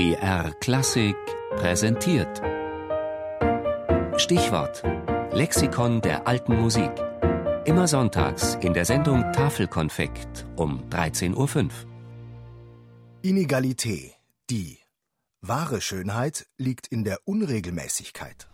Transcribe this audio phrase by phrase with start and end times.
[0.00, 1.14] BR Klassik
[1.56, 2.40] präsentiert.
[4.16, 4.82] Stichwort:
[5.30, 6.90] Lexikon der alten Musik.
[7.66, 11.70] Immer sonntags in der Sendung Tafelkonfekt um 13.05 Uhr.
[13.20, 14.14] Inegalität,
[14.48, 14.78] die
[15.42, 18.49] wahre Schönheit liegt in der Unregelmäßigkeit.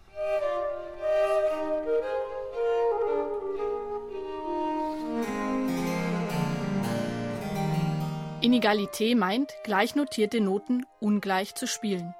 [8.43, 12.15] Inegalität meint, gleich notierte Noten ungleich zu spielen.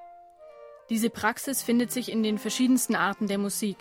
[0.89, 3.77] Diese Praxis findet sich in den verschiedensten Arten der Musik,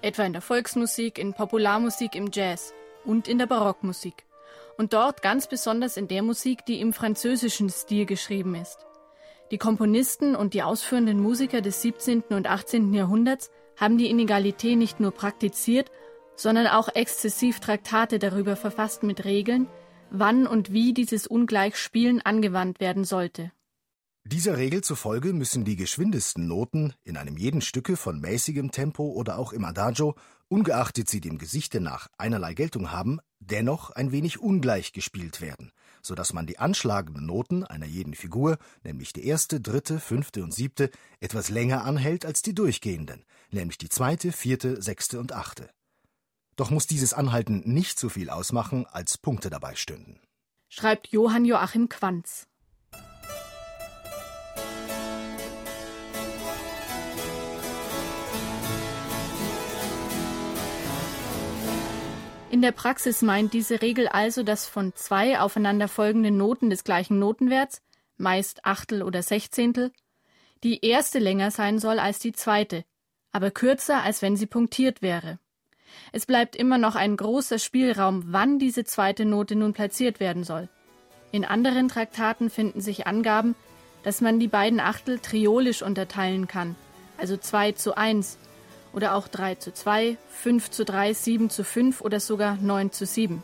[0.00, 2.72] etwa in der Volksmusik, in Popularmusik, im Jazz
[3.04, 4.24] und in der Barockmusik.
[4.78, 8.86] Und dort ganz besonders in der Musik, die im französischen Stil geschrieben ist.
[9.50, 12.22] Die Komponisten und die ausführenden Musiker des 17.
[12.30, 12.94] und 18.
[12.94, 15.90] Jahrhunderts haben die Inegalität nicht nur praktiziert,
[16.36, 19.66] sondern auch exzessiv Traktate darüber verfasst mit Regeln,
[20.12, 23.52] wann und wie dieses Ungleichspielen angewandt werden sollte.
[24.24, 29.36] Dieser Regel zufolge müssen die geschwindesten Noten in einem jeden Stücke von mäßigem Tempo oder
[29.36, 30.14] auch im Adagio,
[30.46, 36.14] ungeachtet sie dem Gesichte nach einerlei Geltung haben, dennoch ein wenig ungleich gespielt werden, so
[36.14, 40.90] dass man die anschlagenden Noten einer jeden Figur, nämlich die erste, dritte, fünfte und siebte,
[41.18, 45.68] etwas länger anhält als die durchgehenden, nämlich die zweite, vierte, sechste und achte.
[46.62, 50.20] Doch muss dieses Anhalten nicht so viel ausmachen, als Punkte dabei stünden.
[50.68, 52.46] Schreibt Johann Joachim Quanz.
[62.52, 67.82] In der Praxis meint diese Regel also, dass von zwei aufeinanderfolgenden Noten des gleichen Notenwerts,
[68.18, 69.90] meist Achtel oder Sechzehntel,
[70.62, 72.84] die erste länger sein soll als die zweite,
[73.32, 75.40] aber kürzer, als wenn sie punktiert wäre.
[76.12, 80.68] Es bleibt immer noch ein großer Spielraum, wann diese zweite Note nun platziert werden soll.
[81.32, 83.54] In anderen Traktaten finden sich Angaben,
[84.02, 86.76] dass man die beiden Achtel triolisch unterteilen kann,
[87.18, 88.38] also 2 zu 1
[88.92, 93.06] oder auch 3 zu 2, 5 zu 3, 7 zu 5 oder sogar 9 zu
[93.06, 93.42] 7,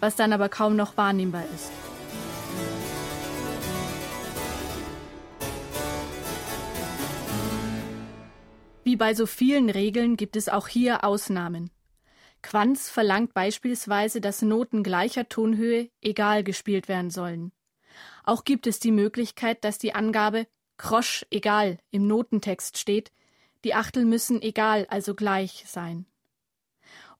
[0.00, 1.70] was dann aber kaum noch wahrnehmbar ist.
[8.84, 11.70] Wie bei so vielen Regeln gibt es auch hier Ausnahmen.
[12.46, 17.50] Quanz verlangt beispielsweise, dass Noten gleicher Tonhöhe egal gespielt werden sollen.
[18.22, 20.46] Auch gibt es die Möglichkeit, dass die Angabe
[20.76, 23.10] Krosch egal im Notentext steht,
[23.64, 26.06] die Achtel müssen egal, also gleich sein.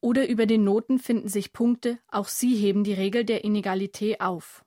[0.00, 4.64] Oder über den Noten finden sich Punkte, auch sie heben die Regel der Inegalität auf.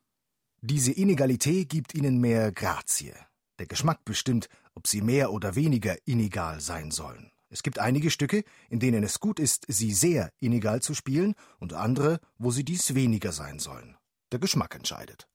[0.60, 3.14] Diese Inegalität gibt ihnen mehr Grazie.
[3.60, 7.32] Der Geschmack bestimmt, ob sie mehr oder weniger inegal sein sollen.
[7.52, 11.74] Es gibt einige Stücke, in denen es gut ist, sie sehr inegal zu spielen, und
[11.74, 13.98] andere, wo sie dies weniger sein sollen.
[14.32, 15.28] Der Geschmack entscheidet.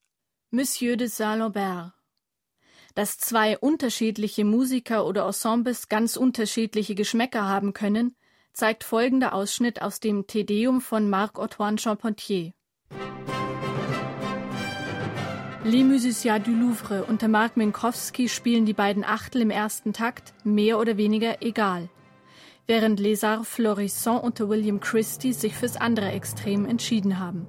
[0.50, 1.92] Monsieur de Saint-Lambert.
[2.94, 8.14] Dass zwei unterschiedliche Musiker oder Ensembles ganz unterschiedliche Geschmäcker haben können,
[8.52, 12.52] zeigt folgender Ausschnitt aus dem Tedeum von Marc-Antoine Charpentier.
[15.64, 20.78] Les Musiciens du Louvre unter Mark Minkowski spielen die beiden Achtel im ersten Takt mehr
[20.78, 21.88] oder weniger egal
[22.66, 27.46] während Les Arts Florissants unter William Christie sich fürs andere Extrem entschieden haben